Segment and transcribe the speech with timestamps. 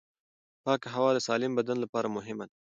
[0.63, 2.55] پاکه هوا د سالم بدن لپاره مهمه ده.